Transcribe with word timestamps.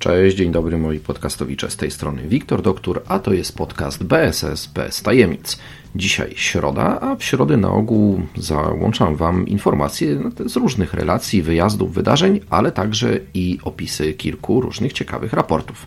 Cześć, 0.00 0.36
dzień 0.36 0.52
dobry 0.52 0.78
moi 0.78 0.98
podcastowicze 0.98 1.70
z 1.70 1.76
tej 1.76 1.90
strony 1.90 2.28
Wiktor 2.28 2.62
Doktor, 2.62 3.02
a 3.08 3.18
to 3.18 3.32
jest 3.32 3.56
podcast 3.56 4.04
BSS 4.04 4.66
bez 4.66 5.02
tajemnic. 5.02 5.58
Dzisiaj 5.96 6.32
środa, 6.36 7.00
a 7.00 7.16
w 7.16 7.24
środę 7.24 7.56
na 7.56 7.70
ogół 7.70 8.22
załączam 8.36 9.16
Wam 9.16 9.48
informacje 9.48 10.20
z 10.46 10.56
różnych 10.56 10.94
relacji, 10.94 11.42
wyjazdów, 11.42 11.94
wydarzeń, 11.94 12.40
ale 12.50 12.72
także 12.72 13.18
i 13.34 13.58
opisy 13.62 14.14
kilku 14.14 14.60
różnych 14.60 14.92
ciekawych 14.92 15.32
raportów. 15.32 15.86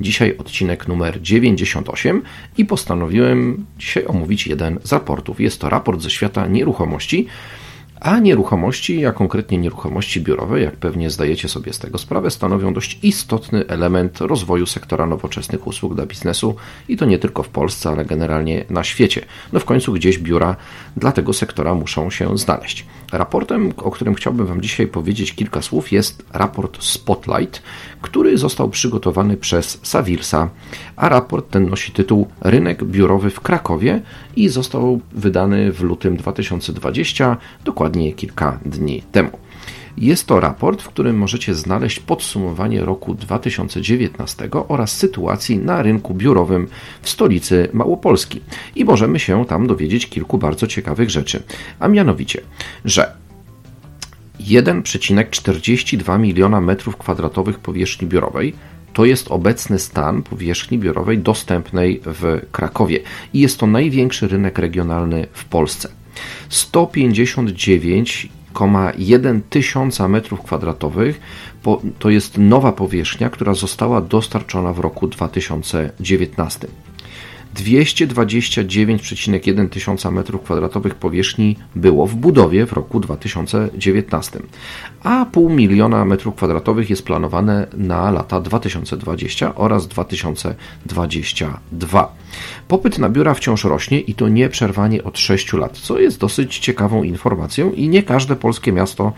Dzisiaj 0.00 0.36
odcinek 0.38 0.88
numer 0.88 1.22
98 1.22 2.22
i 2.58 2.64
postanowiłem 2.64 3.66
dzisiaj 3.78 4.06
omówić 4.06 4.46
jeden 4.46 4.78
z 4.84 4.92
raportów. 4.92 5.40
Jest 5.40 5.60
to 5.60 5.68
raport 5.68 6.00
ze 6.02 6.10
świata 6.10 6.46
nieruchomości, 6.46 7.26
a 8.02 8.18
nieruchomości, 8.18 9.06
a 9.06 9.12
konkretnie 9.12 9.58
nieruchomości 9.58 10.20
biurowe, 10.20 10.60
jak 10.60 10.76
pewnie 10.76 11.10
zdajecie 11.10 11.48
sobie 11.48 11.72
z 11.72 11.78
tego 11.78 11.98
sprawę, 11.98 12.30
stanowią 12.30 12.74
dość 12.74 12.98
istotny 13.02 13.66
element 13.66 14.20
rozwoju 14.20 14.66
sektora 14.66 15.06
nowoczesnych 15.06 15.66
usług 15.66 15.94
dla 15.94 16.06
biznesu 16.06 16.54
i 16.88 16.96
to 16.96 17.04
nie 17.04 17.18
tylko 17.18 17.42
w 17.42 17.48
Polsce, 17.48 17.88
ale 17.88 18.04
generalnie 18.04 18.64
na 18.70 18.84
świecie. 18.84 19.24
No 19.52 19.60
w 19.60 19.64
końcu 19.64 19.92
gdzieś 19.92 20.18
biura 20.18 20.56
dla 20.96 21.12
tego 21.12 21.32
sektora 21.32 21.74
muszą 21.74 22.10
się 22.10 22.38
znaleźć. 22.38 22.86
Raportem, 23.12 23.72
o 23.76 23.90
którym 23.90 24.14
chciałbym 24.14 24.46
Wam 24.46 24.60
dzisiaj 24.60 24.86
powiedzieć 24.86 25.34
kilka 25.34 25.62
słów, 25.62 25.92
jest 25.92 26.24
raport 26.32 26.84
Spotlight, 26.84 27.62
który 28.02 28.38
został 28.38 28.68
przygotowany 28.68 29.36
przez 29.36 29.80
Savilsa, 29.82 30.48
a 30.96 31.08
raport 31.08 31.50
ten 31.50 31.70
nosi 31.70 31.92
tytuł 31.92 32.26
Rynek 32.40 32.84
biurowy 32.84 33.30
w 33.30 33.40
Krakowie 33.40 34.02
i 34.36 34.48
został 34.48 35.00
wydany 35.12 35.72
w 35.72 35.82
lutym 35.82 36.16
2020, 36.16 37.36
dokładnie 37.64 37.91
kilka 38.16 38.58
dni 38.64 39.02
temu. 39.12 39.30
Jest 39.96 40.26
to 40.26 40.40
raport, 40.40 40.82
w 40.82 40.88
którym 40.88 41.18
możecie 41.18 41.54
znaleźć 41.54 42.00
podsumowanie 42.00 42.84
roku 42.84 43.14
2019 43.14 44.48
oraz 44.68 44.96
sytuacji 44.96 45.58
na 45.58 45.82
rynku 45.82 46.14
biurowym 46.14 46.68
w 47.02 47.08
stolicy 47.08 47.68
Małopolski. 47.72 48.40
I 48.76 48.84
możemy 48.84 49.18
się 49.18 49.44
tam 49.44 49.66
dowiedzieć 49.66 50.06
kilku 50.08 50.38
bardzo 50.38 50.66
ciekawych 50.66 51.10
rzeczy. 51.10 51.42
A 51.78 51.88
mianowicie, 51.88 52.40
że 52.84 53.12
1,42 54.40 56.20
miliona 56.20 56.60
metrów 56.60 56.96
kwadratowych 56.96 57.58
powierzchni 57.58 58.08
biurowej 58.08 58.54
to 58.92 59.04
jest 59.04 59.30
obecny 59.30 59.78
stan 59.78 60.22
powierzchni 60.22 60.78
biurowej 60.78 61.18
dostępnej 61.18 62.00
w 62.06 62.40
Krakowie 62.52 63.00
i 63.34 63.40
jest 63.40 63.58
to 63.58 63.66
największy 63.66 64.28
rynek 64.28 64.58
regionalny 64.58 65.26
w 65.32 65.44
Polsce. 65.44 66.01
159,1 66.50 69.40
tysiąca 69.50 70.08
metrów 70.08 70.42
kwadratowych 70.42 71.20
to 71.98 72.10
jest 72.10 72.38
nowa 72.38 72.72
powierzchnia, 72.72 73.30
która 73.30 73.54
została 73.54 74.00
dostarczona 74.00 74.72
w 74.72 74.78
roku 74.78 75.08
2019. 75.08 76.68
229,1 77.54 79.68
tysiąca 79.68 80.10
metrów 80.10 80.42
kwadratowych 80.42 80.94
powierzchni 80.94 81.56
było 81.74 82.06
w 82.06 82.14
budowie 82.14 82.66
w 82.66 82.72
roku 82.72 83.00
2019, 83.00 84.38
a 85.02 85.26
pół 85.32 85.50
miliona 85.50 86.04
metrów 86.04 86.34
kwadratowych 86.34 86.90
jest 86.90 87.04
planowane 87.04 87.66
na 87.76 88.10
lata 88.10 88.40
2020 88.40 89.54
oraz 89.54 89.88
2022. 89.88 92.16
Popyt 92.68 92.98
na 92.98 93.08
biura 93.08 93.34
wciąż 93.34 93.64
rośnie 93.64 94.00
i 94.00 94.14
to 94.14 94.28
nieprzerwanie 94.28 95.04
od 95.04 95.18
6 95.18 95.52
lat, 95.52 95.78
co 95.78 95.98
jest 95.98 96.20
dosyć 96.20 96.58
ciekawą 96.58 97.02
informacją 97.02 97.72
i 97.72 97.88
nie 97.88 98.02
każde 98.02 98.36
polskie 98.36 98.72
miasto 98.72 99.12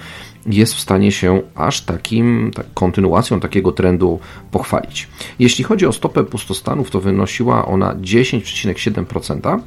jest 0.47 0.75
w 0.75 0.81
stanie 0.81 1.13
się 1.13 1.43
aż 1.55 1.81
takim 1.81 2.51
tak, 2.55 2.67
kontynuacją 2.75 3.41
takiego 3.41 3.73
trendu 3.73 4.21
pochwalić. 4.51 5.09
Jeśli 5.39 5.65
chodzi 5.65 5.87
o 5.87 5.93
stopę 5.93 6.25
pustostanów, 6.25 6.91
to 6.91 7.01
wynosiła 7.01 7.67
ona 7.67 7.95
10,7%. 7.95 9.61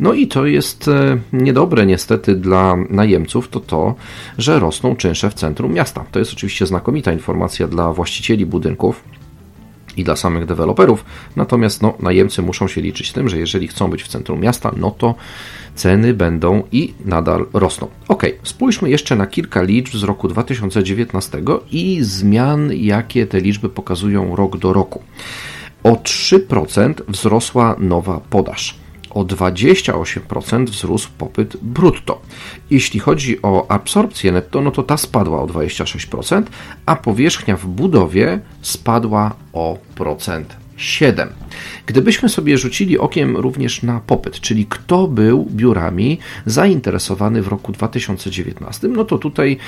No 0.00 0.12
i 0.12 0.26
to 0.26 0.46
jest 0.46 0.88
e, 0.88 1.18
niedobre 1.32 1.86
niestety 1.86 2.36
dla 2.36 2.76
najemców, 2.90 3.48
to 3.48 3.60
to, 3.60 3.94
że 4.38 4.58
rosną 4.58 4.96
czynsze 4.96 5.30
w 5.30 5.34
centrum 5.34 5.72
miasta. 5.72 6.04
To 6.12 6.18
jest 6.18 6.32
oczywiście 6.32 6.66
znakomita 6.66 7.12
informacja 7.12 7.68
dla 7.68 7.92
właścicieli 7.92 8.46
budynków 8.46 9.04
i 9.96 10.04
dla 10.04 10.16
samych 10.16 10.46
deweloperów. 10.46 11.04
Natomiast 11.36 11.82
no, 11.82 11.94
najemcy 12.00 12.42
muszą 12.42 12.68
się 12.68 12.80
liczyć 12.80 13.10
z 13.10 13.12
tym, 13.12 13.28
że 13.28 13.38
jeżeli 13.38 13.68
chcą 13.68 13.90
być 13.90 14.02
w 14.02 14.08
centrum 14.08 14.40
miasta, 14.40 14.72
no 14.76 14.90
to 14.90 15.14
ceny 15.74 16.14
będą 16.14 16.62
i 16.72 16.94
nadal 17.04 17.46
rosną. 17.52 17.88
Ok, 18.08 18.26
spójrzmy 18.42 18.90
jeszcze 18.90 19.16
na 19.16 19.26
kilka 19.26 19.62
liczb 19.62 19.96
z 19.96 20.02
roku 20.02 20.28
2019 20.28 21.42
i 21.70 21.98
zmian, 22.02 22.72
jakie 22.72 23.26
te 23.26 23.40
liczby 23.40 23.68
pokazują 23.68 24.36
rok 24.36 24.56
do 24.56 24.72
roku. 24.72 25.02
O 25.82 25.92
3% 25.92 26.94
wzrosła 27.08 27.76
nowa 27.78 28.20
podaż 28.30 28.74
o 29.10 29.24
28% 29.24 30.64
wzrósł 30.64 31.08
popyt 31.18 31.56
brutto. 31.62 32.20
Jeśli 32.70 33.00
chodzi 33.00 33.42
o 33.42 33.70
absorpcję 33.70 34.32
netto, 34.32 34.60
no 34.60 34.70
to 34.70 34.82
ta 34.82 34.96
spadła 34.96 35.42
o 35.42 35.46
26%, 35.46 36.42
a 36.86 36.96
powierzchnia 36.96 37.56
w 37.56 37.66
budowie 37.66 38.40
spadła 38.62 39.34
o 39.52 39.78
procent 39.94 40.56
7. 40.76 41.28
Gdybyśmy 41.86 42.28
sobie 42.28 42.58
rzucili 42.58 42.98
okiem 42.98 43.36
również 43.36 43.82
na 43.82 44.00
popyt, 44.00 44.40
czyli 44.40 44.66
kto 44.66 45.08
był 45.08 45.46
biurami 45.50 46.18
zainteresowany 46.46 47.42
w 47.42 47.48
roku 47.48 47.72
2019, 47.72 48.88
no 48.88 49.04
to 49.04 49.18
tutaj 49.18 49.58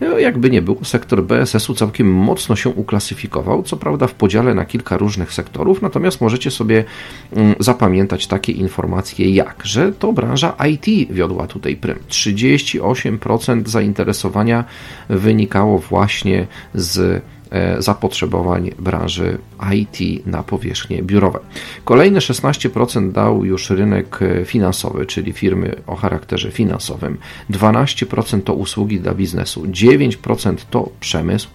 jakby 0.00 0.50
nie 0.50 0.62
było, 0.62 0.84
sektor 0.84 1.24
BSS-u 1.24 1.74
całkiem 1.74 2.12
mocno 2.12 2.56
się 2.56 2.70
uklasyfikował, 2.70 3.62
co 3.62 3.76
prawda 3.76 4.06
w 4.06 4.14
podziale 4.14 4.54
na 4.54 4.64
kilka 4.64 4.96
różnych 4.96 5.32
sektorów, 5.32 5.82
natomiast 5.82 6.20
możecie 6.20 6.50
sobie 6.50 6.84
mm, 7.32 7.54
zapamiętać 7.58 8.26
takie 8.26 8.52
informacje 8.52 9.30
jak, 9.30 9.62
że 9.64 9.92
to 9.92 10.12
branża 10.12 10.54
IT 10.70 11.12
wiodła 11.12 11.46
tutaj 11.46 11.76
prym. 11.76 11.98
38% 12.08 13.68
zainteresowania 13.68 14.64
wynikało 15.08 15.78
właśnie 15.78 16.46
z 16.74 17.22
zapotrzebowań 17.78 18.70
branży 18.78 19.38
IT 19.74 20.26
na 20.26 20.42
powierzchnie 20.42 21.02
biurowe. 21.02 21.38
Kolejne 21.84 22.18
16% 22.18 23.12
dał 23.12 23.44
już 23.44 23.70
rynek 23.70 24.18
e, 24.22 24.44
finansowy, 24.44 25.06
czyli 25.06 25.32
firmy 25.32 25.74
o 25.86 25.96
charakterze 25.96 26.50
finansowym, 26.50 27.18
12% 27.50 28.42
to 28.42 28.54
usługi 28.54 29.00
dla 29.00 29.14
biznesu, 29.14 29.64
9% 29.64 30.56
to 30.70 30.90
przemysł, 31.00 31.48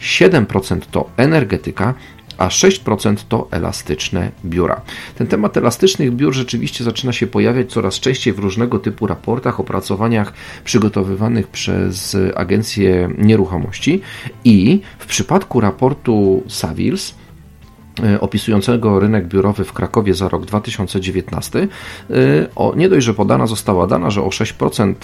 7% 0.00 0.80
to 0.90 1.10
energetyka, 1.16 1.94
a 2.38 2.48
6% 2.48 3.16
to 3.28 3.48
elastyczne 3.50 4.30
biura. 4.44 4.80
Ten 5.14 5.26
temat 5.26 5.56
elastycznych 5.56 6.12
biur 6.12 6.32
rzeczywiście 6.32 6.84
zaczyna 6.84 7.12
się 7.12 7.26
pojawiać 7.26 7.72
coraz 7.72 8.00
częściej 8.00 8.32
w 8.32 8.38
różnego 8.38 8.78
typu 8.78 9.06
raportach, 9.06 9.60
opracowaniach 9.60 10.32
przygotowywanych 10.64 11.48
przez 11.48 12.16
agencje 12.34 13.08
nieruchomości 13.18 14.00
i 14.44 14.80
w 14.98 15.06
przypadku 15.06 15.60
raportu 15.60 16.42
Savils 16.48 17.14
E, 17.14 17.21
opisującego 18.20 19.00
rynek 19.00 19.26
biurowy 19.26 19.64
w 19.64 19.72
Krakowie 19.72 20.14
za 20.14 20.28
rok 20.28 20.46
2019, 20.46 21.58
e, 21.58 21.66
o, 22.56 22.74
nie 22.76 22.88
dość, 22.88 23.06
że 23.06 23.14
podana 23.14 23.46
została 23.46 23.86
dana, 23.86 24.10
że 24.10 24.22
o 24.22 24.28
6%, 24.28 24.94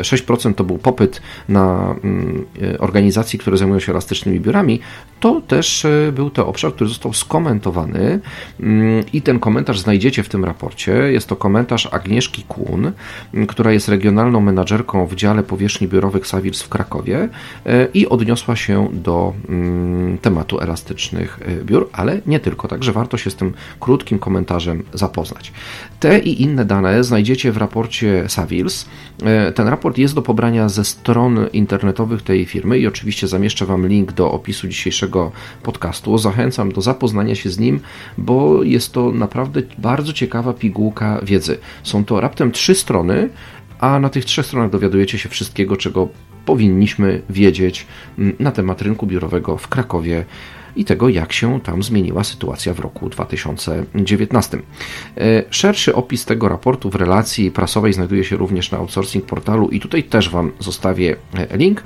6% 0.00 0.54
to 0.54 0.64
był 0.64 0.78
popyt 0.78 1.22
na 1.48 1.94
mm, 2.04 2.44
e, 2.62 2.78
organizacji, 2.78 3.38
które 3.38 3.56
zajmują 3.56 3.80
się 3.80 3.92
elastycznymi 3.92 4.40
biurami, 4.40 4.80
to 5.20 5.40
też 5.40 5.86
był 6.12 6.30
to 6.30 6.46
obszar, 6.46 6.74
który 6.74 6.88
został 6.88 7.12
skomentowany 7.12 8.20
mm, 8.60 9.04
i 9.12 9.22
ten 9.22 9.38
komentarz 9.38 9.80
znajdziecie 9.80 10.22
w 10.22 10.28
tym 10.28 10.44
raporcie. 10.44 10.92
Jest 10.92 11.28
to 11.28 11.36
komentarz 11.36 11.88
Agnieszki 11.92 12.42
Kłun, 12.42 12.92
która 13.48 13.72
jest 13.72 13.88
regionalną 13.88 14.40
menadżerką 14.40 15.06
w 15.06 15.14
dziale 15.14 15.42
powierzchni 15.42 15.88
biurowych 15.88 16.26
Savills 16.26 16.62
w 16.62 16.68
Krakowie 16.68 17.28
i 17.94 18.08
odniosła 18.08 18.56
się 18.56 18.88
do 18.92 19.32
mm, 19.48 20.18
tematu 20.18 20.60
elastycznych 20.60 21.40
biur 21.64 21.91
ale 21.92 22.20
nie 22.26 22.40
tylko, 22.40 22.68
także 22.68 22.92
warto 22.92 23.16
się 23.16 23.30
z 23.30 23.34
tym 23.34 23.52
krótkim 23.80 24.18
komentarzem 24.18 24.82
zapoznać. 24.94 25.52
Te 26.00 26.18
i 26.18 26.42
inne 26.42 26.64
dane 26.64 27.04
znajdziecie 27.04 27.52
w 27.52 27.56
raporcie 27.56 28.24
Savils. 28.28 28.86
E, 29.22 29.52
ten 29.52 29.68
raport 29.68 29.98
jest 29.98 30.14
do 30.14 30.22
pobrania 30.22 30.68
ze 30.68 30.84
stron 30.84 31.46
internetowych 31.52 32.22
tej 32.22 32.46
firmy 32.46 32.78
i 32.78 32.86
oczywiście 32.86 33.28
zamieszczę 33.28 33.66
Wam 33.66 33.88
link 33.88 34.12
do 34.12 34.32
opisu 34.32 34.68
dzisiejszego 34.68 35.32
podcastu. 35.62 36.18
Zachęcam 36.18 36.72
do 36.72 36.80
zapoznania 36.80 37.34
się 37.34 37.50
z 37.50 37.58
nim, 37.58 37.80
bo 38.18 38.62
jest 38.62 38.92
to 38.92 39.12
naprawdę 39.12 39.62
bardzo 39.78 40.12
ciekawa 40.12 40.52
pigułka 40.52 41.20
wiedzy. 41.22 41.58
Są 41.82 42.04
to 42.04 42.20
raptem 42.20 42.52
trzy 42.52 42.74
strony, 42.74 43.28
a 43.80 43.98
na 43.98 44.08
tych 44.08 44.24
trzech 44.24 44.46
stronach 44.46 44.70
dowiadujecie 44.70 45.18
się 45.18 45.28
wszystkiego, 45.28 45.76
czego 45.76 46.08
powinniśmy 46.44 47.22
wiedzieć 47.30 47.86
mm, 48.18 48.36
na 48.38 48.52
temat 48.52 48.82
rynku 48.82 49.06
biurowego 49.06 49.56
w 49.56 49.68
Krakowie 49.68 50.24
i 50.76 50.84
tego, 50.84 51.08
jak 51.08 51.32
się 51.32 51.60
tam 51.60 51.82
zmieniła 51.82 52.24
sytuacja 52.24 52.74
w 52.74 52.80
roku 52.80 53.08
2019. 53.08 54.58
E, 55.16 55.42
szerszy 55.50 55.94
opis 55.94 56.24
tego 56.24 56.48
raportu 56.48 56.90
w 56.90 56.94
relacji 56.94 57.50
prasowej 57.50 57.92
znajduje 57.92 58.24
się 58.24 58.36
również 58.36 58.70
na 58.70 58.78
outsourcing 58.78 59.24
portalu 59.24 59.68
i 59.68 59.80
tutaj 59.80 60.02
też 60.02 60.30
Wam 60.30 60.52
zostawię 60.58 61.16
e, 61.34 61.56
link. 61.56 61.82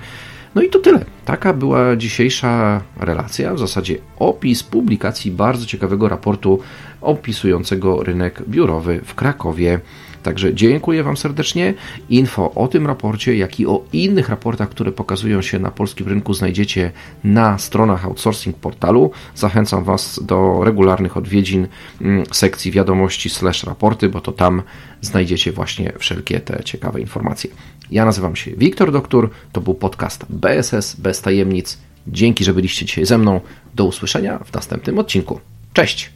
No 0.55 0.63
i 0.63 0.69
to 0.69 0.79
tyle. 0.79 1.05
Taka 1.25 1.53
była 1.53 1.97
dzisiejsza 1.97 2.83
relacja, 2.97 3.55
w 3.55 3.59
zasadzie 3.59 3.99
opis 4.19 4.63
publikacji 4.63 5.31
bardzo 5.31 5.67
ciekawego 5.67 6.09
raportu 6.09 6.61
opisującego 7.01 8.03
rynek 8.03 8.43
biurowy 8.49 9.01
w 9.05 9.15
Krakowie. 9.15 9.81
Także 10.27 10.55
dziękuję 10.55 11.03
Wam 11.03 11.17
serdecznie. 11.17 11.75
Info 12.09 12.55
o 12.55 12.69
tym 12.69 12.87
raporcie, 12.87 13.37
jak 13.37 13.61
i 13.61 13.67
o 13.67 13.85
innych 13.93 14.29
raportach, 14.29 14.69
które 14.69 14.93
pokazują 14.93 15.43
się 15.43 15.59
na 15.59 15.71
polskim 15.71 16.09
rynku, 16.09 16.35
znajdziecie 16.35 16.93
na 17.25 17.59
stronach 17.59 18.05
outsourcing 18.05 18.57
portalu. 18.57 19.11
Zachęcam 19.35 19.85
Was 19.85 20.21
do 20.23 20.65
regularnych 20.65 21.17
odwiedzin 21.17 21.69
mm, 22.01 22.25
sekcji 22.33 22.73
wiadomości 22.73 23.31
slash 23.31 23.65
raporty, 23.65 24.09
bo 24.09 24.21
to 24.21 24.33
tam 24.33 24.63
znajdziecie 25.01 25.53
właśnie 25.53 25.93
wszelkie 25.99 26.41
te 26.41 26.65
ciekawe 26.65 27.01
informacje. 27.01 27.51
Ja 27.91 28.05
nazywam 28.05 28.37
się 28.37 28.51
Wiktor 28.51 28.93
Doktor, 28.93 29.31
to 29.53 29.61
był 29.61 29.75
podcast 29.75 30.27
BSS 30.29 30.97
bez 30.97 31.21
tajemnic. 31.21 31.79
Dzięki, 32.07 32.45
że 32.45 32.55
byliście 32.55 32.87
dzisiaj 32.87 33.07
ze 33.07 33.19
mną. 33.19 33.41
Do 33.75 33.85
usłyszenia 33.85 34.39
w 34.39 34.53
następnym 34.53 34.99
odcinku. 34.99 35.41
Cześć! 35.73 36.16